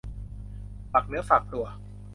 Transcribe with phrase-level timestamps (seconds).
[0.91, 1.65] ฝากเนื้อฝากตัว